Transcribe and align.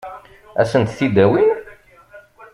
Ad 0.61 0.67
sent-t-id-awin? 0.71 1.49